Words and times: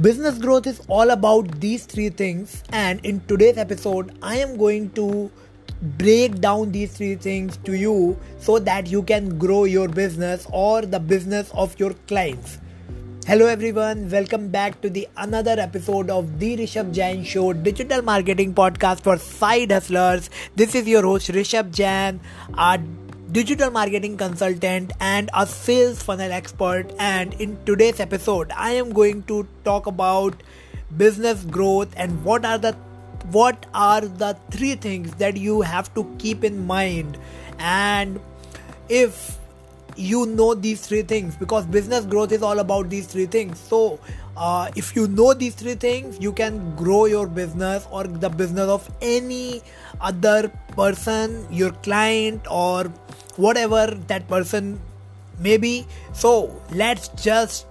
Business 0.00 0.38
growth 0.38 0.66
is 0.66 0.80
all 0.88 1.10
about 1.10 1.60
these 1.60 1.84
three 1.84 2.08
things, 2.08 2.62
and 2.70 3.04
in 3.04 3.20
today's 3.26 3.58
episode, 3.58 4.16
I 4.22 4.36
am 4.38 4.56
going 4.56 4.92
to 4.92 5.30
break 5.98 6.40
down 6.40 6.72
these 6.72 6.96
three 6.96 7.16
things 7.16 7.58
to 7.64 7.74
you 7.76 8.18
so 8.38 8.58
that 8.60 8.86
you 8.86 9.02
can 9.02 9.38
grow 9.38 9.64
your 9.64 9.88
business 9.88 10.46
or 10.54 10.80
the 10.80 10.98
business 10.98 11.50
of 11.52 11.78
your 11.78 11.92
clients. 12.08 12.56
Hello 13.26 13.44
everyone, 13.44 14.08
welcome 14.08 14.48
back 14.48 14.80
to 14.80 14.88
the 14.88 15.06
another 15.18 15.56
episode 15.58 16.08
of 16.08 16.40
the 16.40 16.56
Rishabh 16.56 16.94
Jain 16.94 17.22
Show, 17.22 17.52
digital 17.52 18.00
marketing 18.00 18.54
podcast 18.54 19.02
for 19.02 19.18
side 19.18 19.70
hustlers. 19.70 20.30
This 20.56 20.74
is 20.74 20.88
your 20.88 21.02
host 21.02 21.28
Rishabh 21.28 21.72
Jain, 21.72 22.20
a 22.56 22.80
digital 23.32 23.70
marketing 23.70 24.16
consultant 24.16 24.92
and 24.98 25.30
a 25.34 25.46
sales 25.46 26.02
funnel 26.02 26.32
expert. 26.32 26.92
And 26.98 27.34
in 27.34 27.56
today's 27.64 28.00
episode, 28.00 28.50
I 28.56 28.72
am 28.72 28.92
going 28.92 29.22
to 29.24 29.46
talk 29.64 29.86
about 29.86 30.42
business 30.96 31.44
growth 31.44 31.92
and 31.96 32.24
what 32.24 32.44
are 32.44 32.58
the 32.58 32.72
what 33.30 33.66
are 33.74 34.00
the 34.00 34.36
three 34.50 34.74
things 34.74 35.14
that 35.16 35.36
you 35.36 35.60
have 35.60 35.92
to 35.94 36.04
keep 36.18 36.42
in 36.42 36.66
mind 36.66 37.16
and 37.58 38.18
if 38.88 39.38
you 39.94 40.26
know 40.26 40.54
these 40.54 40.86
three 40.86 41.02
things 41.02 41.36
because 41.36 41.66
business 41.66 42.04
growth 42.06 42.32
is 42.32 42.42
all 42.42 42.58
about 42.58 42.88
these 42.88 43.06
three 43.06 43.26
things 43.26 43.58
so 43.58 44.00
uh, 44.36 44.70
if 44.74 44.96
you 44.96 45.06
know 45.08 45.34
these 45.34 45.54
three 45.54 45.74
things 45.74 46.18
you 46.20 46.32
can 46.32 46.74
grow 46.74 47.04
your 47.04 47.26
business 47.26 47.86
or 47.90 48.04
the 48.04 48.28
business 48.28 48.68
of 48.68 48.90
any 49.02 49.62
other 50.00 50.48
person 50.68 51.46
your 51.50 51.70
client 51.70 52.44
or 52.50 52.90
whatever 53.36 53.86
that 54.08 54.28
person 54.28 54.80
may 55.38 55.56
be. 55.56 55.86
So 56.12 56.62
let's 56.72 57.08
just 57.08 57.66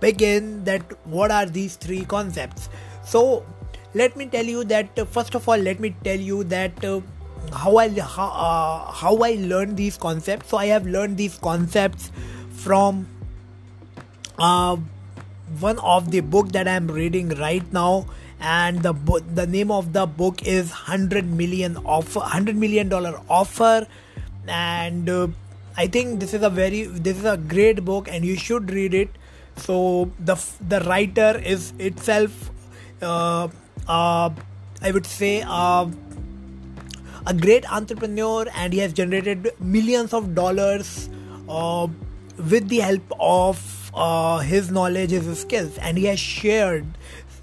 begin 0.00 0.64
that 0.64 0.82
what 1.06 1.30
are 1.30 1.46
these 1.46 1.76
three 1.76 2.04
concepts. 2.04 2.68
So 3.04 3.44
let 3.94 4.16
me 4.16 4.26
tell 4.26 4.44
you 4.44 4.64
that 4.64 4.98
uh, 4.98 5.04
first 5.04 5.34
of 5.34 5.48
all 5.48 5.56
let 5.56 5.80
me 5.80 5.94
tell 6.04 6.18
you 6.18 6.44
that 6.44 6.84
uh, 6.84 7.00
how 7.52 7.78
I 7.78 7.88
how, 7.88 8.28
uh, 8.28 8.92
how 8.92 9.16
I 9.16 9.36
learned 9.40 9.76
these 9.76 9.96
concepts. 9.96 10.50
So 10.50 10.58
I 10.58 10.66
have 10.66 10.86
learned 10.86 11.16
these 11.16 11.38
concepts 11.38 12.12
from 12.50 13.08
uh, 14.38 14.76
one 15.60 15.78
of 15.78 16.10
the 16.10 16.20
book 16.20 16.52
that 16.52 16.68
I'm 16.68 16.88
reading 16.88 17.30
right 17.30 17.72
now, 17.72 18.06
and 18.40 18.82
the 18.82 18.92
book 18.92 19.24
the 19.34 19.46
name 19.46 19.70
of 19.70 19.92
the 19.94 20.04
book 20.06 20.42
is 20.46 20.70
hundred 20.70 21.24
million 21.24 21.78
offer, 21.78 22.20
hundred 22.20 22.56
million 22.56 22.88
dollar 22.88 23.20
offer, 23.28 23.86
and 24.48 25.08
uh, 25.08 25.28
I 25.76 25.86
think 25.86 26.20
this 26.20 26.34
is 26.34 26.42
a 26.42 26.50
very 26.50 26.84
this 26.84 27.18
is 27.18 27.24
a 27.24 27.36
great 27.36 27.84
book, 27.84 28.08
and 28.10 28.24
you 28.24 28.36
should 28.36 28.70
read 28.70 28.94
it. 28.94 29.10
So 29.56 30.10
the 30.18 30.36
the 30.60 30.80
writer 30.80 31.40
is 31.44 31.72
itself, 31.78 32.50
uh, 33.02 33.48
uh 33.88 34.30
I 34.82 34.90
would 34.90 35.06
say. 35.06 35.42
Uh, 35.46 35.88
a 37.26 37.34
great 37.34 37.70
entrepreneur 37.70 38.46
and 38.56 38.72
he 38.72 38.78
has 38.78 38.94
generated 38.94 39.52
millions 39.60 40.14
of 40.14 40.34
dollars 40.34 41.10
uh, 41.46 41.86
with 42.50 42.68
the 42.68 42.78
help 42.78 43.02
of 43.20 43.90
uh, 43.94 44.38
his 44.38 44.70
knowledge, 44.70 45.10
his 45.10 45.38
skills, 45.38 45.76
and 45.78 45.98
he 45.98 46.04
has 46.06 46.18
shared 46.18 46.86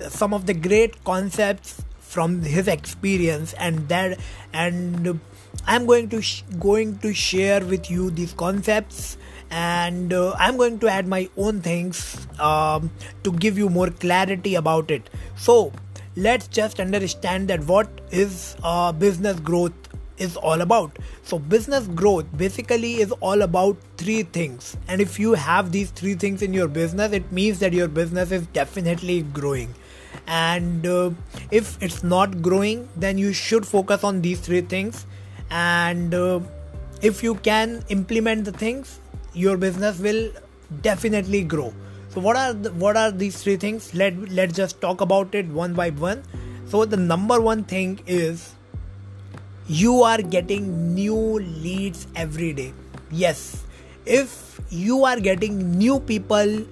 some 0.10 0.34
of 0.34 0.48
the 0.48 0.54
great 0.54 1.04
concepts 1.04 1.84
from 2.16 2.42
his 2.42 2.68
experience 2.68 3.54
and 3.68 3.88
that 3.90 4.20
and 4.54 5.20
i'm 5.68 5.86
going 5.86 6.10
to 6.10 6.22
sh- 6.22 6.44
going 6.60 6.98
to 7.00 7.14
share 7.14 7.64
with 7.74 7.92
you 7.92 8.10
these 8.12 8.34
concepts 8.34 9.18
and 9.52 10.14
uh, 10.14 10.34
i'm 10.40 10.58
going 10.58 10.80
to 10.80 10.88
add 10.88 11.08
my 11.08 11.28
own 11.38 11.62
things 11.62 12.28
um, 12.40 12.90
to 13.24 13.32
give 13.32 13.58
you 13.58 13.70
more 13.70 13.90
clarity 13.90 14.56
about 14.56 14.92
it. 14.92 15.10
So 15.36 15.74
let's 16.16 16.48
just 16.48 16.80
understand 16.80 17.48
that 17.50 17.66
what 17.66 17.90
is 18.12 18.56
uh, 18.64 18.92
business 18.92 19.40
growth 19.40 19.74
is 20.18 20.38
all 20.38 20.62
about. 20.62 20.98
So 21.24 21.40
business 21.40 21.88
growth 21.88 22.26
basically 22.38 23.02
is 23.02 23.12
all 23.14 23.42
about 23.42 23.78
three 23.98 24.24
things. 24.24 24.78
And 24.88 25.02
if 25.02 25.20
you 25.20 25.34
have 25.34 25.72
these 25.72 25.92
three 25.92 26.16
things 26.16 26.42
in 26.42 26.54
your 26.54 26.68
business 26.68 27.12
it 27.12 27.32
means 27.32 27.60
that 27.60 27.74
your 27.74 27.88
business 27.88 28.32
is 28.32 28.48
definitely 28.48 29.24
growing 29.24 29.74
and 30.28 30.86
uh, 30.86 31.10
if 31.52 31.82
it's 31.82 32.04
not 32.04 32.42
growing 32.42 32.88
then 32.96 33.18
you 33.18 33.34
should 33.34 33.66
focus 33.66 34.04
on 34.04 34.22
these 34.22 34.40
three 34.40 34.62
things 34.62 35.06
and 35.52 36.14
uh, 36.14 36.40
if 37.02 37.24
you 37.24 37.36
can 37.36 37.84
implement 37.90 38.46
the 38.46 38.52
things 38.52 39.00
your 39.34 39.58
business 39.58 40.00
will 40.00 40.32
definitely 40.82 41.44
grow 41.44 41.74
so 42.16 42.22
what 42.22 42.38
are 42.38 42.54
the, 42.54 42.72
what 42.72 42.96
are 42.96 43.12
these 43.12 43.44
three 43.44 43.58
things? 43.58 43.94
Let 43.94 44.18
let's 44.32 44.56
just 44.56 44.80
talk 44.80 45.02
about 45.02 45.36
it 45.36 45.48
one 45.48 45.74
by 45.74 45.90
one. 45.90 46.24
So 46.66 46.86
the 46.86 46.96
number 46.96 47.42
one 47.42 47.66
thing 47.66 48.00
is 48.08 48.56
you 49.68 50.02
are 50.04 50.22
getting 50.22 50.96
new 50.96 51.18
leads 51.66 52.08
every 52.16 52.54
day. 52.54 52.72
Yes, 53.12 53.66
if 54.06 54.62
you 54.70 55.04
are 55.04 55.20
getting 55.20 55.60
new 55.78 56.00
people 56.00 56.64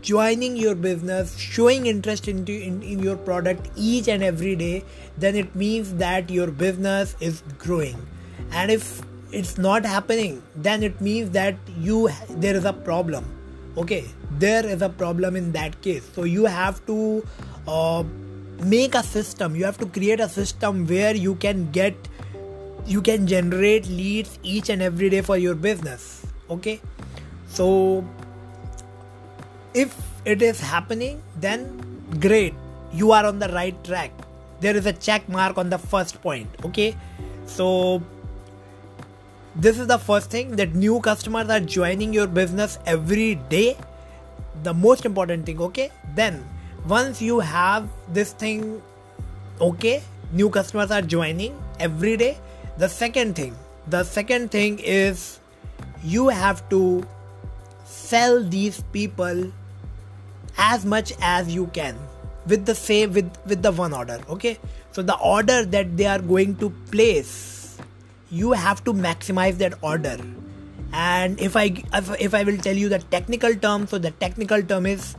joining 0.00 0.56
your 0.56 0.74
business 0.74 1.36
showing 1.36 1.86
interest 1.86 2.28
into 2.28 2.52
in, 2.52 2.82
in 2.82 2.98
your 2.98 3.16
product 3.16 3.68
each 3.76 4.08
and 4.08 4.22
every 4.22 4.56
day 4.56 4.84
then 5.18 5.36
it 5.36 5.54
means 5.54 5.94
that 5.94 6.30
your 6.30 6.50
business 6.50 7.16
is 7.20 7.42
growing. 7.58 8.06
And 8.52 8.70
if 8.70 9.02
it's 9.32 9.58
not 9.58 9.84
happening 9.84 10.42
then 10.56 10.82
it 10.82 11.00
means 11.00 11.30
that 11.30 11.56
you 11.78 12.08
there 12.28 12.56
is 12.56 12.64
a 12.64 12.72
problem. 12.72 13.24
Okay? 13.76 14.04
There 14.38 14.66
is 14.66 14.82
a 14.82 14.88
problem 14.88 15.36
in 15.36 15.52
that 15.52 15.80
case. 15.82 16.08
So 16.14 16.24
you 16.24 16.46
have 16.46 16.84
to 16.86 17.24
uh, 17.68 18.04
make 18.64 18.94
a 18.94 19.02
system. 19.02 19.56
You 19.56 19.64
have 19.64 19.78
to 19.78 19.86
create 19.86 20.20
a 20.20 20.28
system 20.28 20.86
where 20.86 21.14
you 21.14 21.34
can 21.36 21.70
get 21.70 21.94
you 22.86 23.00
can 23.02 23.26
generate 23.26 23.86
leads 23.88 24.38
each 24.42 24.68
and 24.68 24.82
every 24.82 25.10
day 25.10 25.20
for 25.20 25.36
your 25.36 25.54
business. 25.54 26.26
Okay? 26.48 26.80
So 27.46 28.04
if 29.74 29.96
it 30.24 30.42
is 30.42 30.60
happening 30.60 31.22
then 31.36 31.80
great. 32.20 32.54
You 32.92 33.12
are 33.12 33.24
on 33.24 33.38
the 33.38 33.48
right 33.48 33.82
track. 33.84 34.10
There 34.60 34.76
is 34.76 34.86
a 34.86 34.92
check 34.92 35.28
mark 35.28 35.58
on 35.58 35.70
the 35.70 35.78
first 35.78 36.20
point 36.22 36.48
okay? 36.64 36.96
So 37.46 38.02
this 39.56 39.78
is 39.78 39.86
the 39.86 39.98
first 39.98 40.30
thing 40.30 40.56
that 40.56 40.74
new 40.74 41.00
customers 41.00 41.48
are 41.48 41.60
joining 41.60 42.12
your 42.12 42.26
business 42.26 42.78
every 42.86 43.36
day. 43.48 43.76
The 44.62 44.74
most 44.74 45.04
important 45.04 45.46
thing 45.46 45.60
okay? 45.60 45.90
Then 46.14 46.44
once 46.86 47.20
you 47.20 47.40
have 47.40 47.88
this 48.08 48.32
thing 48.32 48.80
okay 49.60 50.02
new 50.32 50.48
customers 50.48 50.90
are 50.90 51.02
joining 51.02 51.54
every 51.78 52.16
day 52.16 52.38
the 52.78 52.88
second 52.88 53.36
thing 53.36 53.54
the 53.88 54.02
second 54.02 54.50
thing 54.50 54.78
is 54.78 55.40
you 56.02 56.28
have 56.28 56.66
to 56.70 57.06
sell 57.84 58.42
these 58.42 58.82
people 58.92 59.52
as 60.68 60.84
much 60.84 61.12
as 61.20 61.54
you 61.54 61.66
can 61.78 61.96
with 62.46 62.66
the 62.66 62.74
same 62.74 63.12
with 63.12 63.38
with 63.46 63.62
the 63.62 63.72
one 63.72 63.92
order 63.92 64.18
okay? 64.28 64.58
So 64.92 65.02
the 65.02 65.16
order 65.18 65.64
that 65.64 65.96
they 65.96 66.06
are 66.06 66.20
going 66.20 66.56
to 66.56 66.70
place 66.90 67.78
you 68.30 68.52
have 68.52 68.84
to 68.84 68.92
maximize 68.92 69.58
that 69.58 69.74
order. 69.82 70.18
And 70.92 71.40
if 71.40 71.56
i 71.56 71.64
if 71.94 72.10
if 72.28 72.34
i 72.34 72.42
will 72.44 72.58
tell 72.68 72.84
you 72.84 72.88
the 72.88 73.00
technical 73.16 73.54
term 73.64 73.86
so 73.86 73.98
the 73.98 74.12
technical 74.26 74.62
term 74.62 74.86
is 74.86 75.16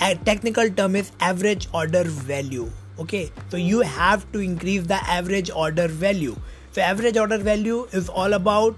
a 0.00 0.14
technical 0.30 0.70
term 0.70 0.96
is 0.96 1.12
average 1.20 1.68
order 1.72 2.04
value 2.04 2.70
okay? 2.98 3.30
So 3.50 3.56
you 3.56 3.80
have 3.80 4.30
to 4.32 4.40
increase 4.40 4.84
the 4.84 5.02
average 5.16 5.50
order 5.50 5.88
value. 5.88 6.36
So 6.72 6.82
average 6.82 7.16
order 7.16 7.38
value 7.38 7.86
is 7.92 8.08
all 8.08 8.32
about 8.34 8.76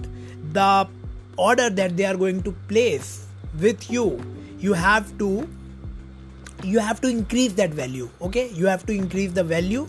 the 0.53 0.89
order 1.37 1.71
that 1.71 1.97
they 1.97 2.05
are 2.05 2.17
going 2.17 2.43
to 2.43 2.53
place 2.69 3.27
with 3.59 3.91
you 3.91 4.21
you 4.61 4.73
have 4.75 5.17
to 5.19 5.49
you 6.63 6.79
have 6.79 7.01
to 7.01 7.09
increase 7.09 7.55
that 7.55 7.71
value 7.71 8.09
okay? 8.21 8.49
You 8.51 8.67
have 8.67 8.85
to 8.87 8.93
increase 8.93 9.33
the 9.33 9.45
value 9.45 9.89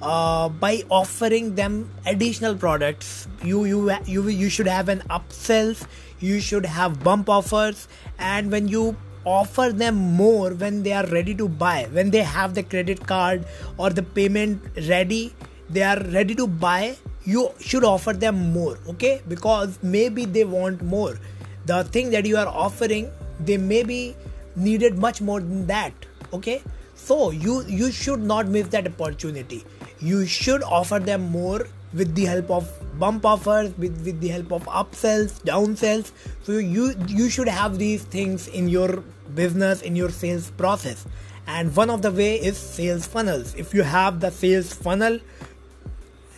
uh, 0.00 0.48
by 0.48 0.82
offering 0.88 1.54
them 1.54 1.90
additional 2.06 2.54
products. 2.54 3.28
You 3.42 3.64
you 3.64 3.92
you 4.06 4.28
you 4.28 4.48
should 4.48 4.68
have 4.68 4.88
an 4.88 5.02
upsells 5.10 5.86
you 6.20 6.40
should 6.40 6.64
have 6.64 7.02
bump 7.02 7.28
offers 7.28 7.88
and 8.18 8.50
when 8.50 8.68
you 8.68 8.96
offer 9.24 9.70
them 9.70 9.96
more 9.96 10.50
when 10.50 10.82
they 10.82 10.92
are 10.92 11.06
ready 11.06 11.34
to 11.34 11.48
buy 11.48 11.88
when 11.92 12.10
they 12.10 12.22
have 12.22 12.54
the 12.54 12.62
credit 12.62 13.06
card 13.06 13.44
or 13.76 13.90
the 13.90 14.02
payment 14.02 14.60
ready 14.88 15.32
they 15.70 15.82
are 15.82 15.98
ready 16.14 16.34
to 16.34 16.46
buy 16.46 16.96
you 17.24 17.50
should 17.60 17.84
offer 17.84 18.12
them 18.12 18.52
more 18.52 18.78
okay? 18.88 19.20
Because 19.28 19.78
maybe 19.82 20.24
they 20.24 20.44
want 20.44 20.82
more. 20.82 21.18
The 21.66 21.84
thing 21.84 22.10
that 22.10 22.26
you 22.26 22.36
are 22.36 22.48
offering 22.48 23.10
they 23.46 23.56
may 23.56 23.82
be 23.82 24.16
needed 24.54 24.98
much 24.98 25.20
more 25.20 25.40
than 25.40 25.66
that 25.66 25.92
okay? 26.32 26.62
So 26.94 27.30
you 27.30 27.64
you 27.66 27.90
should 27.90 28.22
not 28.22 28.48
miss 28.48 28.68
that 28.68 28.86
opportunity. 28.86 29.64
You 30.00 30.26
should 30.26 30.62
offer 30.62 30.98
them 30.98 31.30
more 31.30 31.66
with 31.92 32.14
the 32.14 32.24
help 32.24 32.50
of 32.50 32.70
bump 32.98 33.26
offers 33.26 33.76
with, 33.76 34.04
with 34.04 34.20
the 34.20 34.28
help 34.28 34.52
of 34.52 34.64
upsells 34.66 35.40
downsells. 35.42 36.12
So 36.42 36.52
you 36.52 36.94
you 37.08 37.28
should 37.28 37.48
have 37.48 37.78
these 37.78 38.04
things 38.04 38.48
in 38.48 38.68
your 38.68 39.02
business 39.34 39.82
in 39.82 39.96
your 39.96 40.10
sales 40.10 40.50
process. 40.52 41.06
And 41.46 41.74
one 41.74 41.90
of 41.90 42.02
the 42.02 42.12
way 42.12 42.36
is 42.36 42.56
sales 42.56 43.06
funnels. 43.06 43.54
If 43.56 43.74
you 43.74 43.82
have 43.82 44.20
the 44.20 44.30
sales 44.30 44.72
funnel 44.72 45.18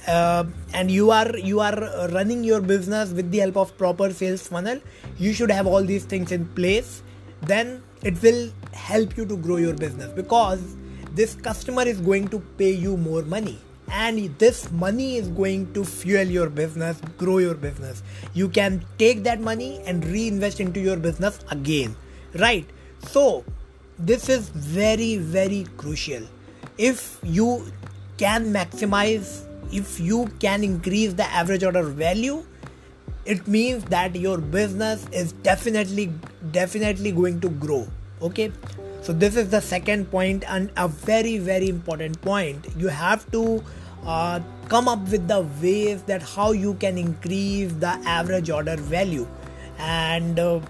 uh, 0.06 0.44
and 0.72 0.90
you 0.90 1.10
are 1.10 1.36
you 1.38 1.60
are 1.60 2.08
running 2.08 2.44
your 2.44 2.60
business 2.60 3.12
with 3.12 3.30
the 3.30 3.38
help 3.38 3.56
of 3.56 3.76
proper 3.78 4.12
sales 4.12 4.46
funnel. 4.46 4.80
You 5.18 5.32
should 5.32 5.50
have 5.50 5.66
all 5.66 5.82
these 5.82 6.04
things 6.04 6.32
in 6.32 6.46
place. 6.46 7.02
Then 7.42 7.82
it 8.02 8.20
will 8.22 8.52
help 8.72 9.16
you 9.16 9.26
to 9.26 9.36
grow 9.36 9.56
your 9.56 9.74
business 9.74 10.12
because 10.12 10.76
this 11.12 11.34
customer 11.34 11.82
is 11.82 12.00
going 12.00 12.28
to 12.28 12.40
pay 12.58 12.70
you 12.70 12.96
more 12.96 13.22
money. 13.22 13.58
And 13.90 14.36
this 14.38 14.70
money 14.72 15.16
is 15.16 15.28
going 15.28 15.72
to 15.74 15.84
fuel 15.84 16.26
your 16.26 16.50
business 16.50 17.00
grow 17.16 17.38
your 17.38 17.54
business. 17.54 18.02
You 18.32 18.48
can 18.48 18.84
take 18.98 19.22
that 19.24 19.40
money 19.40 19.80
and 19.86 20.04
reinvest 20.04 20.60
into 20.60 20.80
your 20.80 20.96
business 20.96 21.38
again. 21.50 21.96
Right? 22.34 22.68
So 23.06 23.44
this 23.98 24.28
is 24.28 24.48
very 24.48 25.16
very 25.16 25.66
crucial. 25.76 26.22
If 26.76 27.18
you 27.22 27.66
can 28.18 28.52
maximize 28.52 29.46
if 29.82 29.98
you 30.00 30.26
can 30.38 30.64
increase 30.64 31.12
the 31.14 31.24
average 31.42 31.64
order 31.64 31.82
value 31.82 32.44
it 33.24 33.46
means 33.48 33.84
that 33.84 34.16
your 34.16 34.38
business 34.38 35.06
is 35.12 35.32
definitely 35.50 36.12
definitely 36.52 37.12
going 37.12 37.40
to 37.40 37.48
grow 37.66 37.86
okay? 38.22 38.52
So 39.02 39.12
this 39.12 39.36
is 39.36 39.50
the 39.50 39.60
second 39.60 40.10
point 40.10 40.44
and 40.48 40.70
a 40.76 40.88
very 40.88 41.38
very 41.38 41.68
important 41.68 42.20
point. 42.22 42.66
You 42.76 42.88
have 42.88 43.30
to 43.32 43.62
uh, 44.06 44.40
come 44.68 44.88
up 44.88 45.08
with 45.10 45.28
the 45.28 45.42
ways 45.62 46.02
that 46.04 46.22
how 46.22 46.52
you 46.52 46.74
can 46.74 46.98
increase 46.98 47.72
the 47.72 47.98
average 48.18 48.50
order 48.50 48.76
value. 48.76 49.26
And 49.78 50.38
uh, 50.38 50.60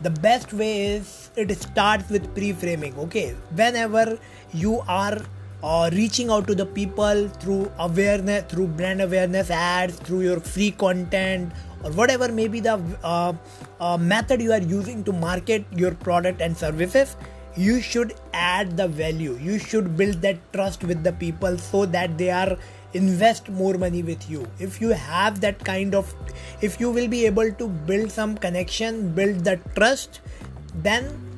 the 0.00 0.10
best 0.10 0.52
way 0.52 0.86
is 0.86 1.30
it 1.36 1.56
starts 1.56 2.08
with 2.10 2.34
pre-framing 2.34 2.98
okay? 2.98 3.36
Whenever 3.54 4.18
you 4.52 4.80
are 4.88 5.20
uh, 5.62 5.90
reaching 5.92 6.30
out 6.30 6.46
to 6.46 6.54
the 6.54 6.66
people 6.66 7.28
through 7.40 7.70
awareness 7.78 8.44
through 8.44 8.66
brand 8.66 9.00
awareness 9.00 9.50
ads 9.50 9.96
through 9.96 10.20
your 10.20 10.40
free 10.40 10.70
content 10.70 11.52
or 11.84 11.90
whatever 11.92 12.30
may 12.30 12.48
be 12.48 12.60
the 12.60 12.80
uh, 13.02 13.32
uh, 13.80 13.96
method 13.96 14.40
you 14.40 14.52
are 14.52 14.62
using 14.62 15.04
to 15.04 15.12
market 15.12 15.64
your 15.72 15.92
product 15.94 16.40
and 16.40 16.56
services 16.56 17.16
you 17.56 17.80
should 17.80 18.14
add 18.32 18.76
the 18.76 18.88
value. 18.88 19.38
You 19.40 19.58
should 19.58 19.96
build 19.96 20.22
that 20.22 20.38
trust 20.52 20.84
with 20.84 21.04
the 21.04 21.12
people 21.12 21.58
so 21.58 21.84
that 21.86 22.16
they 22.16 22.30
are 22.30 22.56
invest 22.94 23.48
more 23.48 23.74
money 23.78 24.02
with 24.02 24.28
you. 24.30 24.46
If 24.58 24.80
you 24.80 24.90
have 24.90 25.40
that 25.40 25.58
kind 25.64 25.94
of 25.94 26.14
if 26.60 26.80
you 26.80 26.90
will 26.90 27.08
be 27.08 27.26
able 27.26 27.50
to 27.52 27.68
build 27.68 28.10
some 28.10 28.36
connection 28.36 29.14
build 29.14 29.44
the 29.44 29.58
trust 29.74 30.20
then 30.74 31.31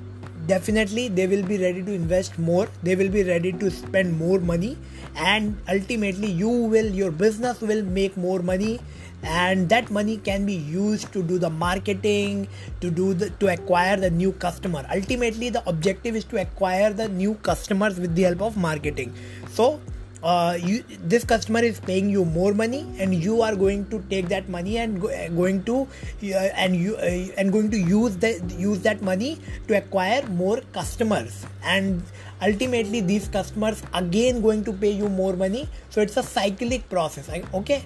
definitely 0.46 1.08
they 1.08 1.26
will 1.26 1.42
be 1.42 1.58
ready 1.58 1.82
to 1.82 1.92
invest 1.92 2.38
more. 2.38 2.68
They 2.82 2.96
will 2.96 3.08
be 3.08 3.22
ready 3.22 3.52
to 3.52 3.70
spend 3.70 4.18
more 4.18 4.40
money. 4.40 4.76
And 5.16 5.56
ultimately 5.68 6.30
you 6.30 6.48
will 6.48 6.86
your 6.86 7.10
business 7.10 7.60
will 7.60 7.82
make 7.84 8.16
more 8.16 8.40
money. 8.40 8.80
And 9.22 9.68
that 9.70 9.90
money 9.90 10.18
can 10.18 10.44
be 10.44 10.54
used 10.54 11.12
to 11.14 11.22
do 11.22 11.38
the 11.38 11.48
marketing 11.48 12.46
to 12.80 12.90
do 12.90 13.14
the 13.14 13.30
to 13.30 13.52
acquire 13.52 13.96
the 13.96 14.10
new 14.10 14.32
customer. 14.32 14.84
Ultimately 14.94 15.48
the 15.48 15.66
objective 15.68 16.14
is 16.14 16.24
to 16.26 16.40
acquire 16.40 16.92
the 16.92 17.08
new 17.08 17.34
customers 17.36 17.98
with 17.98 18.14
the 18.14 18.22
help 18.22 18.42
of 18.42 18.56
marketing. 18.56 19.14
So 19.50 19.80
uh, 20.24 20.58
you, 20.58 20.82
this 21.04 21.22
customer 21.22 21.60
is 21.60 21.78
paying 21.80 22.08
you 22.08 22.24
more 22.24 22.54
money 22.54 22.86
and 22.98 23.14
you 23.14 23.42
are 23.42 23.54
going 23.54 23.84
to 23.90 24.02
take 24.08 24.28
that 24.28 24.48
money 24.48 24.78
and 24.78 25.00
go, 25.00 25.08
uh, 25.08 25.28
going 25.28 25.62
to 25.64 25.82
uh, 25.82 26.36
and 26.62 26.74
you 26.74 26.96
uh, 26.96 27.26
and 27.36 27.52
going 27.52 27.70
to 27.70 27.76
use 27.76 28.16
that 28.16 28.50
use 28.58 28.80
that 28.80 29.02
money 29.02 29.38
to 29.68 29.76
acquire 29.76 30.26
more 30.28 30.60
customers. 30.72 31.44
And 31.62 32.02
ultimately 32.40 33.02
these 33.02 33.28
customers 33.28 33.82
again 33.92 34.40
going 34.40 34.64
to 34.64 34.72
pay 34.72 34.90
you 34.90 35.08
more 35.08 35.34
money. 35.34 35.68
So 35.90 36.00
it's 36.00 36.16
a 36.16 36.22
cyclic 36.22 36.88
process 36.88 37.28
okay? 37.52 37.84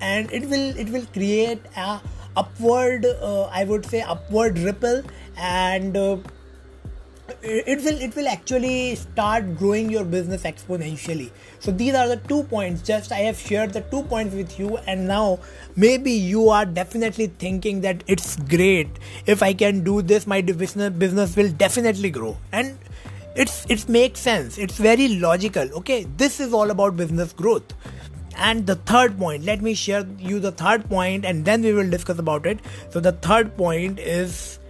And 0.00 0.30
it 0.32 0.44
will 0.46 0.76
it 0.76 0.90
will 0.90 1.06
create 1.14 1.62
a 1.76 2.00
upward 2.36 3.06
uh, 3.06 3.44
i 3.44 3.64
would 3.64 3.86
say 3.86 4.02
upward 4.02 4.58
ripple 4.58 5.02
and 5.38 5.96
it 7.42 7.82
will 7.82 8.00
it 8.00 8.14
will 8.14 8.28
actually 8.28 8.94
start 8.94 9.56
growing 9.56 9.90
your 9.90 10.04
business 10.04 10.42
exponentially. 10.42 11.30
So 11.58 11.72
these 11.72 11.94
are 11.94 12.08
the 12.08 12.16
two 12.16 12.44
points. 12.44 12.82
Just 12.82 13.12
i 13.12 13.18
have 13.18 13.38
shared 13.38 13.72
the 13.72 13.80
two 13.80 14.02
points 14.04 14.34
with 14.34 14.58
you 14.58 14.76
and 14.86 15.08
now 15.08 15.38
maybe 15.74 16.12
you 16.12 16.48
are 16.48 16.64
definitely 16.64 17.28
thinking 17.38 17.80
that 17.80 18.04
it's 18.06 18.36
great. 18.36 18.88
If 19.26 19.42
i 19.42 19.52
can 19.52 19.82
do 19.82 20.02
this 20.02 20.26
my 20.26 20.40
business 20.40 20.90
business 20.90 21.36
will 21.36 21.50
definitely 21.50 22.10
grow. 22.10 22.36
And 22.52 22.78
it's 23.34 23.66
it 23.68 23.88
makes 23.88 24.20
sense. 24.20 24.58
It's 24.58 24.78
very 24.78 25.08
logical. 25.08 25.72
Okay 25.78 26.04
this 26.16 26.38
is 26.38 26.52
all 26.52 26.70
about 26.70 26.96
business 26.96 27.32
growth. 27.32 27.74
And 28.36 28.66
the 28.66 28.76
third 28.76 29.18
point 29.18 29.44
let 29.44 29.62
me 29.62 29.74
share 29.74 30.06
you 30.18 30.38
the 30.38 30.52
third 30.52 30.88
point 30.88 31.24
and 31.24 31.44
then 31.44 31.62
we 31.62 31.72
will 31.72 31.90
discuss 31.90 32.20
about 32.20 32.46
it. 32.46 32.60
So 32.90 33.00
the 33.00 33.12
third 33.12 33.56
point 33.56 33.98
is 33.98 34.60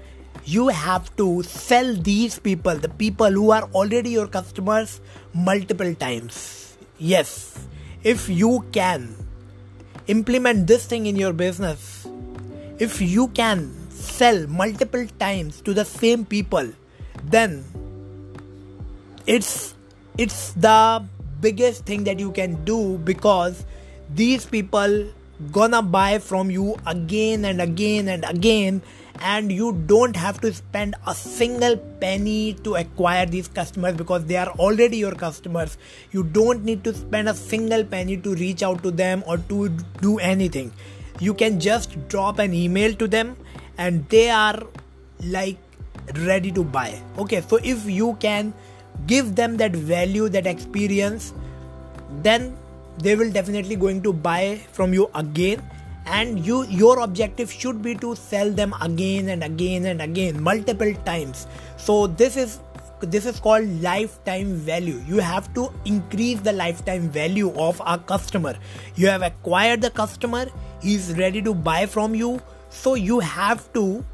you 0.47 0.69
have 0.69 1.15
to 1.17 1.43
sell 1.43 1.93
these 1.93 2.39
people, 2.39 2.77
the 2.77 2.89
people 2.89 3.31
who 3.31 3.51
are 3.51 3.65
already 3.75 4.11
your 4.11 4.29
customers, 4.29 5.01
multiple 5.35 5.93
times. 5.97 6.79
Yes, 6.99 7.67
if 8.05 8.29
you 8.29 8.65
can 8.71 9.17
implement 10.07 10.69
this 10.69 10.87
thing 10.87 11.07
in 11.07 11.17
your 11.17 11.33
business, 11.33 12.07
if 12.79 13.03
you 13.03 13.27
can 13.29 13.75
sell 13.91 14.47
multiple 14.47 15.05
times 15.19 15.61
to 15.63 15.75
the 15.75 15.85
same 15.85 16.25
people, 16.25 16.71
then 17.25 17.65
it's 19.27 19.75
it's 20.17 20.53
the 20.53 21.05
biggest 21.41 21.85
thing 21.85 22.05
that 22.05 22.21
you 22.21 22.31
can 22.31 22.65
do 22.65 22.99
because 22.99 23.67
these 24.15 24.47
people 24.47 25.11
gonna 25.53 25.83
buy 25.83 26.19
from 26.19 26.51
you 26.51 26.77
again 26.87 27.45
and 27.45 27.61
again 27.61 28.09
and 28.09 28.25
again 28.25 28.81
and 29.21 29.51
you 29.51 29.73
don't 29.87 30.17
have 30.17 30.41
to 30.41 30.53
spend 30.53 30.95
a 31.07 31.15
single 31.15 31.77
penny 31.77 32.55
to 32.65 32.77
acquire 32.77 33.27
these 33.27 33.49
customers 33.49 33.95
because 33.95 34.25
they 34.25 34.37
are 34.37 34.49
already 34.59 34.99
your 34.99 35.15
customers. 35.15 35.79
You 36.13 36.25
don't 36.25 36.65
need 36.65 36.85
to 36.85 36.95
spend 36.95 37.29
a 37.29 37.35
single 37.35 37.85
penny 37.85 38.17
to 38.19 38.35
reach 38.35 38.63
out 38.63 38.83
to 38.83 38.91
them 38.91 39.23
or 39.27 39.39
to 39.39 39.69
do 40.01 40.19
anything. 40.19 40.73
You 41.21 41.35
can 41.35 41.61
just 41.61 42.09
drop 42.09 42.39
an 42.39 42.53
email 42.55 42.95
to 42.95 43.09
them 43.09 43.37
and 43.79 44.09
they 44.09 44.31
are 44.31 44.63
like 45.23 45.57
ready 46.27 46.53
to 46.53 46.65
buy. 46.65 47.01
Okay 47.19 47.41
so 47.41 47.59
if 47.63 47.85
you 47.87 48.15
can 48.21 48.53
give 49.07 49.35
them 49.35 49.57
that 49.59 49.73
value 49.73 50.29
that 50.29 50.47
experience 50.47 51.33
then 52.23 52.57
they 52.99 53.15
will 53.15 53.31
definitely 53.31 53.77
going 53.77 54.03
to 54.03 54.13
buy 54.13 54.59
from 54.73 54.95
you 54.95 55.11
again 55.15 55.63
and 56.07 56.45
you 56.47 56.65
your 56.67 57.01
objective 57.01 57.53
should 57.53 57.83
be 57.83 57.95
to 57.97 58.15
sell 58.15 58.51
them 58.51 58.75
again 58.81 59.29
and 59.29 59.43
again 59.45 59.87
and 59.87 60.01
again 60.01 60.43
multiple 60.43 60.95
times. 61.05 61.47
So 61.77 62.07
this 62.07 62.37
is 62.37 62.61
this 63.01 63.27
is 63.27 63.39
called 63.41 63.69
lifetime 63.83 64.55
value. 64.55 65.03
You 65.07 65.19
have 65.19 65.53
to 65.55 65.71
increase 65.85 66.41
the 66.41 66.53
lifetime 66.53 67.09
value 67.11 67.53
of 67.55 67.81
a 67.87 67.99
customer. 67.99 68.55
You 68.95 69.09
have 69.09 69.23
acquired 69.23 69.83
the 69.83 69.91
customer 69.91 70.47
he's 70.81 71.13
ready 71.19 71.43
to 71.43 71.55
buy 71.55 71.87
from 71.87 72.15
you. 72.15 72.41
So 72.71 72.95
you 72.95 73.21
have 73.21 73.73
to 73.75 74.05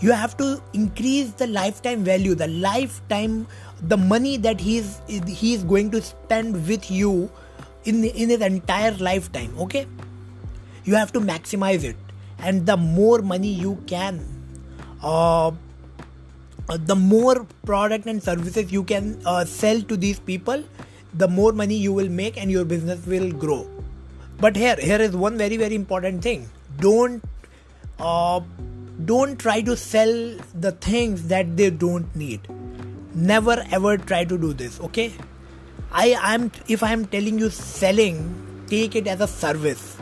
you 0.00 0.12
have 0.12 0.36
to 0.38 0.62
increase 0.72 1.32
the 1.32 1.46
lifetime 1.46 2.02
value 2.02 2.34
the 2.34 2.48
lifetime 2.48 3.46
the 3.82 3.96
money 3.96 4.36
that 4.38 4.58
he's 4.58 5.00
he's 5.26 5.62
going 5.62 5.90
to 5.90 6.00
spend 6.00 6.54
with 6.66 6.90
you 6.90 7.30
in 7.84 8.04
in 8.04 8.30
his 8.30 8.40
entire 8.40 8.92
lifetime 8.92 9.54
okay 9.58 9.86
you 10.84 10.94
have 10.94 11.12
to 11.12 11.20
maximize 11.20 11.84
it. 11.84 11.96
And 12.38 12.66
the 12.66 12.76
more 12.76 13.20
money 13.20 13.52
you 13.52 13.82
can 13.86 14.24
uh, 15.02 15.52
uh, 16.68 16.76
the 16.76 16.94
more 16.94 17.46
product 17.64 18.06
and 18.06 18.22
services 18.22 18.70
you 18.70 18.84
can 18.84 19.20
uh, 19.26 19.44
sell 19.44 19.80
to 19.82 19.96
these 19.96 20.20
people 20.20 20.62
the 21.14 21.26
more 21.26 21.52
money 21.52 21.74
you 21.74 21.92
will 21.92 22.08
make 22.08 22.36
and 22.36 22.50
your 22.50 22.64
business 22.64 23.04
will 23.06 23.32
grow. 23.32 23.68
But 24.38 24.56
here 24.56 24.76
here 24.76 25.00
is 25.00 25.16
one 25.16 25.36
very 25.36 25.56
very 25.56 25.74
important 25.74 26.22
thing. 26.22 26.48
Don't 26.78 27.24
uh, 27.98 28.40
don't 29.04 29.38
try 29.38 29.60
to 29.62 29.76
sell 29.76 30.36
the 30.54 30.72
things 30.72 31.26
that 31.28 31.56
they 31.56 31.70
don't 31.70 32.14
need. 32.14 32.40
Never 33.14 33.64
ever 33.72 33.96
try 33.98 34.24
to 34.24 34.38
do 34.38 34.52
this 34.52 34.80
okay? 34.80 35.12
I 35.92 36.16
am 36.22 36.52
if 36.68 36.84
i 36.84 36.92
am 36.92 37.04
telling 37.06 37.40
you 37.40 37.50
selling 37.50 38.18
take 38.68 38.94
it 38.94 39.08
as 39.08 39.20
a 39.20 39.26
service 39.26 39.96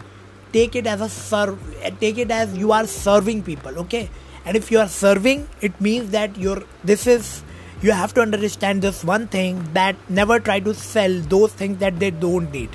take 0.52 0.76
it 0.76 0.86
as 0.86 1.00
a 1.00 1.08
serve 1.08 1.58
take 2.00 2.18
it 2.18 2.30
as 2.30 2.56
you 2.56 2.72
are 2.72 2.86
serving 2.86 3.42
people 3.42 3.78
okay? 3.78 4.08
And 4.44 4.56
if 4.56 4.70
you 4.70 4.78
are 4.78 4.88
serving 4.88 5.48
it 5.60 5.80
means 5.80 6.10
that 6.10 6.36
you're 6.36 6.62
this 6.84 7.06
is 7.06 7.42
you 7.80 7.92
have 7.92 8.12
to 8.14 8.20
understand 8.20 8.82
this 8.82 9.04
one 9.04 9.28
thing 9.28 9.64
that 9.72 9.94
never 10.08 10.40
try 10.40 10.58
to 10.60 10.74
sell 10.74 11.20
those 11.34 11.52
things 11.52 11.78
that 11.78 12.00
they 12.00 12.10
don't 12.10 12.50
need. 12.50 12.70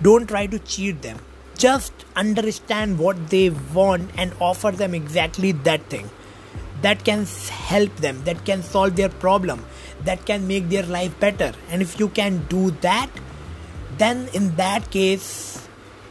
Don't 0.00 0.26
try 0.26 0.46
to 0.46 0.58
cheat 0.58 1.02
them. 1.02 1.18
Just 1.58 1.92
understand 2.14 2.98
what 2.98 3.28
they 3.28 3.50
want 3.50 4.10
and 4.16 4.32
offer 4.40 4.70
them 4.70 4.94
exactly 4.94 5.52
that 5.52 5.82
thing. 5.90 6.08
That 6.80 7.04
can 7.04 7.26
help 7.50 7.94
them, 7.96 8.22
that 8.24 8.44
can 8.46 8.62
solve 8.62 8.96
their 8.96 9.08
problem, 9.08 9.64
that 10.04 10.24
can 10.24 10.46
make 10.46 10.70
their 10.70 10.84
life 10.84 11.18
better. 11.20 11.52
And 11.68 11.82
if 11.82 11.98
you 12.00 12.08
can 12.08 12.46
do 12.48 12.70
that, 12.82 13.10
then 13.98 14.28
in 14.32 14.56
that 14.56 14.90
case, 14.90 15.65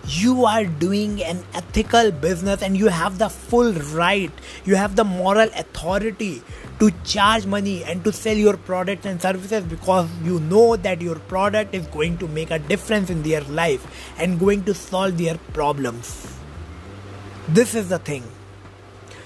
you 0.07 0.45
are 0.45 0.65
doing 0.65 1.24
an 1.24 1.43
ethical 1.53 2.12
business 2.12 2.62
and 2.62 2.77
you 2.77 2.88
have 2.88 3.17
the 3.17 3.29
full 3.29 3.74
right, 3.74 4.31
you 4.63 4.75
have 4.75 4.95
the 4.95 5.03
moral 5.03 5.50
authority 5.55 6.43
to 6.79 6.91
charge 7.03 7.45
money 7.45 7.83
and 7.83 8.03
to 8.03 8.12
sell 8.12 8.35
your 8.35 8.57
products 8.57 9.05
and 9.05 9.21
services 9.21 9.63
because 9.63 10.09
you 10.24 10.39
know 10.41 10.75
that 10.75 11.01
your 11.01 11.15
product 11.15 11.74
is 11.74 11.88
going 11.88 12.17
to 12.17 12.27
make 12.27 12.51
a 12.51 12.59
difference 12.59 13.09
in 13.09 13.24
their 13.24 13.41
life 13.41 14.13
and 14.17 14.39
going 14.39 14.63
to 14.65 14.74
solve 14.74 15.17
their 15.17 15.38
problems. 15.53 16.35
This 17.47 17.75
is 17.75 17.89
the 17.89 18.00
thing. 18.00 18.24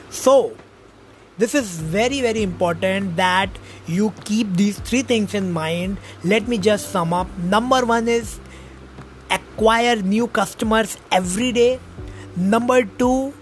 So, 0.09 0.55
this 1.38 1.55
is 1.55 1.79
very 1.79 2.19
very 2.21 2.43
important 2.43 3.15
that 3.15 3.50
you 3.88 4.13
keep 4.25 4.53
these 4.55 4.77
three 4.79 5.01
things 5.01 5.33
in 5.33 5.51
mind 5.53 5.98
let 6.24 6.50
me 6.50 6.57
just 6.57 6.89
sum 6.91 7.13
up 7.13 7.29
number 7.38 7.86
1 7.86 8.09
is 8.09 8.39
acquire 9.59 9.97
new 9.97 10.25
customers 10.27 10.97
every 11.11 11.51
day. 11.51 11.79
Number 12.37 12.83
2 12.85 13.33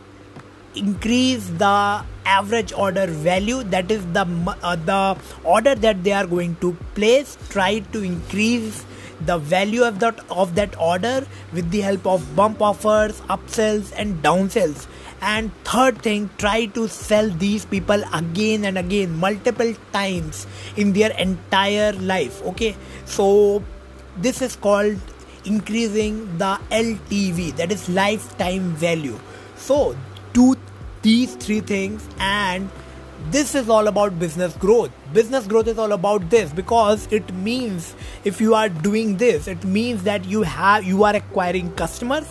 increase 0.75 1.45
the 1.59 2.03
average 2.25 2.73
order 2.73 3.05
value. 3.05 3.61
That 3.63 3.91
is 3.91 4.03
the 4.13 4.25
uh, 4.63 4.75
the 4.75 5.17
order 5.43 5.75
that 5.75 6.03
they 6.03 6.13
are 6.13 6.25
going 6.25 6.55
to 6.61 6.71
place. 6.95 7.37
Try 7.49 7.79
to 7.95 8.01
increase 8.01 8.83
the 9.27 9.37
value 9.37 9.83
of 9.83 9.99
that 9.99 10.19
of 10.31 10.55
that 10.55 10.79
order 10.79 11.27
with 11.53 11.69
the 11.69 11.81
help 11.81 12.07
of 12.07 12.25
bump 12.35 12.63
offers 12.63 13.21
upsells 13.35 13.93
and 13.95 14.23
downsells. 14.23 14.87
And 15.21 15.51
third 15.65 16.01
thing 16.07 16.31
try 16.39 16.65
to 16.77 16.87
sell 16.87 17.29
these 17.43 17.65
people 17.65 18.01
again 18.21 18.65
and 18.65 18.77
again 18.79 19.13
multiple 19.19 19.75
times 19.93 20.47
in 20.75 20.93
their 20.93 21.11
entire 21.27 21.93
life. 21.93 22.41
Okay? 22.53 22.75
So 23.05 23.63
this 24.17 24.41
is 24.41 24.55
called 24.55 24.99
increasing 25.45 26.37
the 26.37 26.59
ltv 26.71 27.55
that 27.57 27.71
is 27.71 27.87
lifetime 27.89 28.71
value. 28.75 29.19
So 29.55 29.95
do 30.33 30.55
these 31.01 31.35
three 31.35 31.61
things 31.61 32.07
and 32.19 32.69
this 33.31 33.55
is 33.55 33.69
all 33.69 33.87
about 33.87 34.19
business 34.19 34.55
growth. 34.55 34.91
Business 35.13 35.47
growth 35.47 35.67
is 35.67 35.77
all 35.77 35.91
about 35.91 36.29
this 36.29 36.51
because 36.51 37.07
it 37.11 37.33
means 37.33 37.95
if 38.23 38.39
you 38.39 38.53
are 38.53 38.69
doing 38.69 39.17
this 39.17 39.47
it 39.47 39.63
means 39.63 40.03
that 40.03 40.25
you 40.25 40.43
have 40.43 40.83
you 40.83 41.03
are 41.03 41.15
acquiring 41.15 41.71
customers 41.73 42.27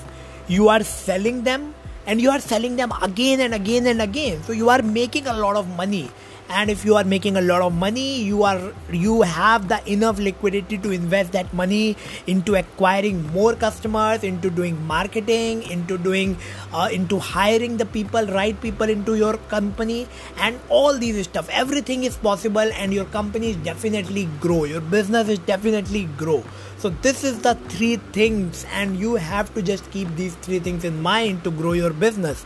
you 0.48 0.68
are 0.68 0.82
selling 0.84 1.42
them 1.42 1.74
and 2.06 2.20
you 2.20 2.30
are 2.30 2.40
selling 2.40 2.76
them 2.76 2.92
again 3.02 3.40
and 3.40 3.52
again 3.52 3.86
and 3.86 4.00
again. 4.00 4.42
So 4.44 4.52
you 4.52 4.68
are 4.70 4.82
making 4.82 5.26
a 5.26 5.32
lot 5.32 5.56
of 5.56 5.68
money 5.76 6.10
and 6.48 6.70
if 6.70 6.84
you 6.84 6.96
are 6.96 7.04
making 7.04 7.36
a 7.36 7.40
lot 7.40 7.62
of 7.62 7.74
money 7.74 8.22
you 8.22 8.42
are 8.42 8.72
you 8.92 9.22
have 9.22 9.68
the 9.68 9.80
enough 9.90 10.18
liquidity 10.18 10.78
to 10.78 10.90
invest 10.90 11.32
that 11.32 11.52
money 11.54 11.96
into 12.26 12.54
acquiring 12.54 13.22
more 13.32 13.54
customers 13.54 14.22
into 14.22 14.50
doing 14.50 14.80
marketing 14.86 15.62
into 15.70 15.98
doing 15.98 16.36
uh, 16.72 16.88
into 16.92 17.18
hiring 17.18 17.76
the 17.76 17.86
people 17.86 18.26
right 18.26 18.60
people 18.60 18.88
into 18.88 19.14
your 19.14 19.36
company 19.54 20.06
and 20.38 20.58
all 20.68 20.98
these 20.98 21.24
stuff. 21.24 21.48
Everything 21.50 22.04
is 22.04 22.16
possible 22.16 22.72
and 22.82 22.92
your 22.92 23.04
company 23.06 23.50
is 23.50 23.56
definitely 23.56 24.28
grow. 24.40 24.64
Your 24.64 24.80
business 24.80 25.28
is 25.28 25.38
definitely 25.38 26.04
grow. 26.16 26.42
So 26.78 26.90
this 26.90 27.24
is 27.24 27.40
the 27.40 27.54
three 27.54 27.96
things 28.18 28.66
and 28.72 28.98
you 28.98 29.14
have 29.14 29.52
to 29.54 29.62
just 29.62 29.90
keep 29.90 30.14
these 30.16 30.34
three 30.36 30.58
things 30.58 30.84
in 30.84 31.02
mind 31.02 31.44
to 31.44 31.50
grow 31.50 31.72
your 31.72 31.92
business. 31.92 32.44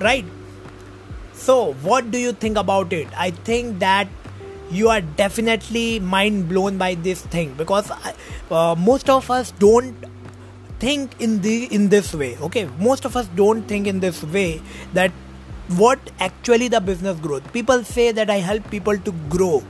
Right 0.00 0.24
so, 1.36 1.74
what 1.74 2.10
do 2.10 2.18
you 2.18 2.32
think 2.32 2.56
about 2.56 2.92
it? 2.92 3.08
I 3.16 3.30
think 3.30 3.78
that 3.80 4.08
you 4.70 4.88
are 4.88 5.00
definitely 5.00 6.00
mind 6.00 6.48
blown 6.48 6.78
by 6.78 6.94
this 6.94 7.20
thing 7.20 7.54
because 7.54 7.90
uh, 8.50 8.74
most 8.76 9.08
of 9.08 9.30
us 9.30 9.52
don't 9.52 9.94
think 10.80 11.12
in 11.20 11.40
the 11.42 11.66
in 11.66 11.88
this 11.88 12.12
way 12.14 12.36
okay? 12.38 12.68
Most 12.78 13.04
of 13.04 13.16
us 13.16 13.28
don't 13.36 13.62
think 13.62 13.86
in 13.86 14.00
this 14.00 14.24
way 14.24 14.60
that 14.92 15.12
what 15.68 15.98
actually 16.20 16.68
the 16.68 16.80
business 16.80 17.18
growth. 17.20 17.52
People 17.52 17.84
say 17.84 18.12
that 18.12 18.30
i 18.30 18.36
help 18.36 18.68
people 18.70 18.98
to 18.98 19.12
grow. 19.28 19.62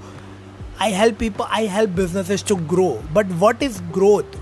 I 0.78 0.90
help 0.90 1.18
people 1.18 1.46
i 1.50 1.62
help 1.62 1.94
businesses 1.94 2.42
to 2.44 2.56
grow. 2.56 3.02
But 3.12 3.26
what 3.26 3.62
is 3.62 3.80
growth? 3.92 4.34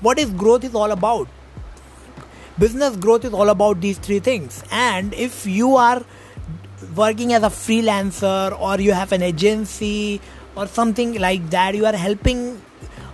What 0.00 0.18
is 0.18 0.30
growth 0.30 0.64
is 0.64 0.74
all 0.74 0.92
about. 0.92 1.28
Business 2.58 2.96
growth 2.96 3.24
is 3.24 3.32
all 3.32 3.48
about 3.50 3.80
these 3.80 3.98
three 3.98 4.18
things. 4.18 4.64
And 4.72 5.14
if 5.14 5.46
you 5.46 5.76
are 5.76 6.02
working 6.94 7.32
as 7.32 7.42
a 7.42 7.48
freelancer 7.48 8.58
or 8.60 8.80
you 8.80 8.92
have 8.92 9.12
an 9.12 9.22
agency 9.22 10.20
or 10.56 10.66
something 10.66 11.18
like 11.20 11.50
that 11.50 11.74
you 11.74 11.86
are 11.86 11.96
helping 11.96 12.60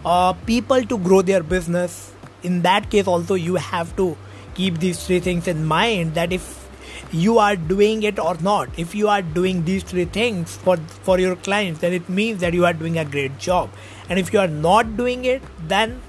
uh, 0.05 0.33
people 0.33 0.83
to 0.85 0.99
grow 0.99 1.23
their 1.23 1.43
business. 1.43 2.13
In 2.43 2.63
that 2.63 2.91
case 2.91 3.07
also 3.07 3.35
you 3.35 3.57
have 3.57 3.97
to 3.97 4.17
keep 4.55 4.79
these 4.79 5.07
three 5.07 5.21
things 5.21 5.49
in 5.49 5.65
mind 5.65 6.15
that 6.15 6.33
if 6.33 6.65
you 7.11 7.39
are 7.39 7.57
doing 7.57 8.03
it 8.03 8.19
or 8.19 8.37
not. 8.41 8.69
If 8.79 8.95
you 8.95 9.09
are 9.09 9.23
doing 9.23 9.65
these 9.65 9.83
three 9.83 10.05
things 10.05 10.57
for 10.57 10.77
for 11.09 11.19
your 11.19 11.37
clients 11.37 11.81
then 11.81 11.93
it 11.93 12.09
means 12.09 12.41
that 12.41 12.55
you 12.55 12.67
are 12.67 12.73
doing 12.73 12.99
a 12.99 13.05
great 13.05 13.39
job. 13.39 13.71
And 14.09 14.19
if 14.19 14.33
you 14.33 14.41
are 14.41 14.49
not 14.49 14.97
doing 14.97 15.25
it 15.25 15.43
then 15.69 16.01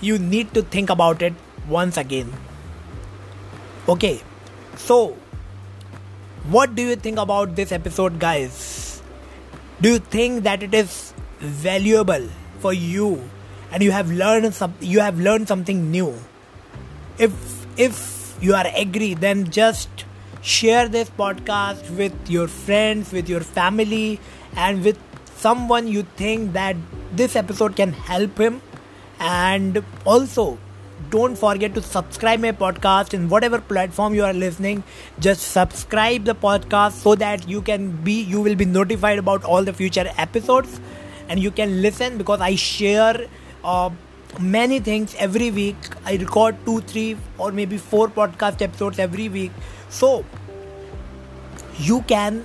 you 0.00 0.18
need 0.18 0.54
to 0.54 0.62
think 0.62 0.90
about 0.90 1.22
it 1.22 1.34
once 1.68 1.96
again. 1.96 2.32
Okay. 3.88 4.20
So 4.76 5.16
what 6.44 6.74
do 6.74 6.82
you 6.82 6.96
think 6.96 7.18
about 7.18 7.56
this 7.56 7.72
episode, 7.72 8.18
guys? 8.18 9.02
Do 9.80 9.88
you 9.88 9.98
think 9.98 10.44
that 10.44 10.62
it 10.62 10.74
is 10.74 11.14
valuable 11.38 12.28
for 12.58 12.72
you 12.72 13.28
and 13.72 13.82
you 13.82 13.90
have 13.90 14.10
learned 14.10 14.54
some 14.54 14.74
you 14.80 15.00
have 15.00 15.18
learned 15.18 15.48
something 15.48 15.90
new? 15.90 16.14
If 17.18 17.32
if 17.78 18.36
you 18.40 18.54
are 18.54 18.66
agree, 18.76 19.14
then 19.14 19.50
just 19.50 20.04
share 20.42 20.86
this 20.88 21.08
podcast 21.08 21.88
with 21.96 22.12
your 22.28 22.46
friends, 22.46 23.10
with 23.10 23.28
your 23.28 23.40
family, 23.40 24.20
and 24.54 24.84
with 24.84 24.98
someone 25.36 25.88
you 25.88 26.02
think 26.16 26.52
that 26.52 26.76
this 27.12 27.36
episode 27.36 27.74
can 27.74 27.92
help 27.92 28.38
him. 28.38 28.60
And 29.18 29.82
also 30.04 30.58
don't 31.14 31.38
forget 31.40 31.74
to 31.74 31.82
subscribe 31.88 32.40
my 32.40 32.50
podcast 32.60 33.14
in 33.14 33.28
whatever 33.32 33.60
platform 33.72 34.14
you 34.14 34.24
are 34.28 34.32
listening. 34.32 34.82
Just 35.26 35.52
subscribe 35.56 36.24
the 36.24 36.34
podcast 36.34 37.02
so 37.06 37.14
that 37.14 37.48
you 37.48 37.62
can 37.68 37.90
be 38.08 38.14
you 38.32 38.40
will 38.46 38.56
be 38.62 38.64
notified 38.76 39.20
about 39.24 39.44
all 39.44 39.68
the 39.68 39.74
future 39.82 40.06
episodes. 40.24 40.80
And 41.28 41.44
you 41.44 41.52
can 41.60 41.76
listen 41.82 42.18
because 42.18 42.40
i 42.40 42.54
share 42.56 43.28
uh, 43.64 43.90
many 44.56 44.80
things 44.90 45.14
every 45.28 45.52
week. 45.60 45.76
I 46.04 46.16
record 46.24 46.58
two 46.66 46.80
three 46.94 47.16
or 47.38 47.52
maybe 47.52 47.78
four 47.92 48.08
podcast 48.20 48.66
episodes 48.70 48.98
every 48.98 49.28
week. 49.28 49.52
So 50.00 50.24
you 51.78 52.02
can 52.14 52.44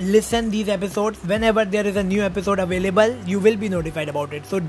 listen 0.00 0.50
these 0.50 0.68
episodes. 0.68 1.28
Whenever 1.34 1.64
there 1.64 1.86
is 1.86 1.96
a 1.96 2.08
new 2.14 2.22
episode 2.30 2.58
available 2.70 3.20
you 3.34 3.40
will 3.40 3.56
be 3.56 3.70
notified 3.70 4.10
about 4.16 4.34
it. 4.40 4.50
So 4.54 4.60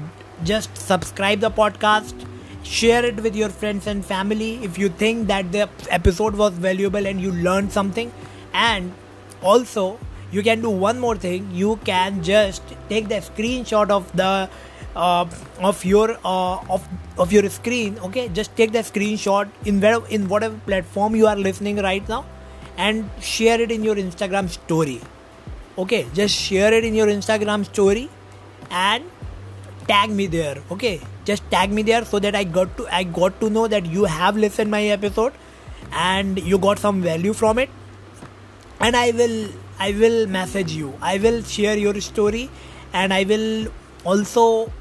just 0.43 0.85
subscribe 0.91 1.41
the 1.41 1.51
podcast 1.63 2.29
share 2.63 3.05
it 3.05 3.21
with 3.21 3.35
your 3.35 3.49
friends 3.49 3.87
and 3.87 4.05
family 4.05 4.63
if 4.63 4.77
you 4.77 4.89
think 4.89 5.27
that 5.27 5.51
the 5.51 5.69
episode 5.89 6.35
was 6.35 6.53
valuable 6.53 7.05
and 7.05 7.21
you 7.21 7.31
learned 7.31 7.71
something. 7.71 8.11
And 8.53 8.93
also 9.41 9.99
you 10.31 10.41
can 10.41 10.61
do 10.61 10.69
one 10.69 10.99
more 10.99 11.15
thing. 11.15 11.49
You 11.51 11.77
can 11.85 12.23
just 12.23 12.63
take 12.89 13.07
the 13.07 13.15
screenshot 13.15 13.89
of 13.89 14.15
the 14.15 14.49
uh, 14.95 15.25
of 15.59 15.83
your 15.85 16.17
uh, 16.23 16.57
of 16.69 16.87
of 17.17 17.31
your 17.31 17.49
screen 17.49 17.97
okay? 17.99 18.29
Just 18.29 18.55
take 18.55 18.71
the 18.71 18.79
screenshot 18.79 19.49
in 19.65 19.81
where, 19.81 20.05
in 20.07 20.27
whatever 20.27 20.57
platform 20.65 21.15
you 21.15 21.27
are 21.27 21.35
listening 21.35 21.77
right 21.77 22.07
now 22.07 22.25
and 22.77 23.09
share 23.19 23.61
it 23.61 23.71
in 23.71 23.83
your 23.83 23.95
instagram 23.95 24.49
story 24.49 25.01
okay? 25.77 26.05
Just 26.13 26.35
share 26.35 26.73
it 26.73 26.83
in 26.83 26.95
your 26.95 27.07
instagram 27.07 27.65
story 27.65 28.09
and 28.69 29.03
tag 29.87 30.09
me 30.09 30.27
there 30.27 30.57
okay? 30.71 30.99
Just 31.25 31.49
tag 31.49 31.71
me 31.71 31.83
there 31.83 32.05
so 32.05 32.19
that 32.19 32.35
i 32.35 32.43
got 32.43 32.75
to 32.77 32.87
i 32.91 33.03
got 33.03 33.39
to 33.39 33.49
know 33.49 33.67
that 33.67 33.85
you 33.85 34.05
have 34.05 34.37
listened 34.37 34.71
my 34.71 34.83
episode 34.97 35.33
and 35.91 36.39
you 36.39 36.57
got 36.57 36.79
some 36.79 37.01
value 37.01 37.33
from 37.33 37.59
it. 37.59 37.69
And 38.79 38.95
i 38.95 39.11
will 39.11 39.49
i 39.79 39.91
will 39.91 40.27
message 40.27 40.71
you. 40.71 40.93
I 41.01 41.17
will 41.17 41.41
share 41.43 41.77
your 41.77 41.99
story 42.01 42.49
and 42.93 43.13
i 43.13 43.23
will 43.23 43.67
also 44.03 44.71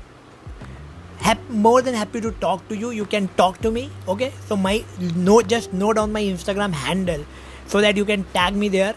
have 1.20 1.38
more 1.50 1.80
than 1.82 1.94
happy 1.94 2.20
to 2.20 2.32
talk 2.32 2.66
to 2.68 2.76
you. 2.76 2.90
You 2.90 3.04
can 3.04 3.28
talk 3.36 3.60
to 3.62 3.70
me 3.70 3.90
okay? 4.08 4.32
So 4.46 4.56
my 4.56 4.84
note 4.98 5.48
just 5.48 5.72
note 5.72 5.96
down 5.96 6.12
my 6.12 6.22
instagram 6.22 6.72
handle 6.72 7.24
so 7.66 7.80
that 7.80 7.96
you 7.96 8.04
can 8.04 8.24
tag 8.32 8.54
me 8.54 8.68
there 8.68 8.94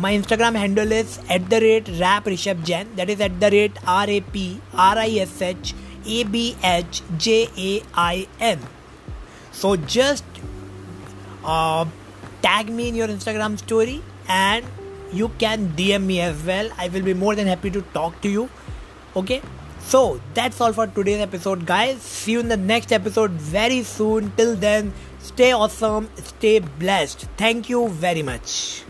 my 0.00 0.12
Instagram 0.12 0.56
handle 0.56 0.90
is 0.92 1.18
at 1.30 1.48
the 1.48 1.60
rate 1.60 1.88
rap 2.00 2.24
Rishabh 2.24 2.64
Jain. 2.64 2.88
That 2.96 3.10
is 3.10 3.20
at 3.20 3.38
the 3.40 3.50
rate 3.50 3.78
R 3.86 4.08
A 4.08 4.20
P 4.20 4.60
R 4.74 4.98
I 4.98 5.08
S 5.24 5.40
H 5.40 5.74
A 6.06 6.24
B 6.24 6.56
H 6.62 7.02
J 7.16 7.48
A 7.56 7.82
I 7.94 8.26
N. 8.40 8.58
So 9.52 9.76
just 9.76 10.24
uh, 11.44 11.84
tag 12.42 12.70
me 12.70 12.88
in 12.88 12.94
your 12.94 13.08
Instagram 13.08 13.58
story 13.58 14.02
and 14.28 14.64
you 15.12 15.28
can 15.38 15.68
dm 15.76 16.04
me 16.04 16.20
as 16.20 16.42
well. 16.44 16.70
I 16.76 16.88
will 16.88 17.02
be 17.02 17.14
more 17.14 17.34
than 17.34 17.46
happy 17.46 17.70
to 17.70 17.82
talk 17.98 18.20
to 18.22 18.28
you. 18.28 18.48
Okay? 19.14 19.42
So 19.80 20.20
that's 20.32 20.60
all 20.60 20.72
for 20.72 20.86
today's 20.86 21.20
episode 21.20 21.66
guys. 21.66 22.00
See 22.00 22.32
you 22.32 22.40
in 22.40 22.48
the 22.48 22.56
next 22.56 22.92
episode 22.92 23.30
very 23.32 23.82
soon. 23.82 24.32
Till 24.36 24.56
then 24.56 24.92
stay 25.20 25.52
awesome 25.52 26.10
stay 26.16 26.58
blessed. 26.58 27.28
Thank 27.36 27.68
you 27.68 27.88
very 27.88 28.22
much 28.22 28.84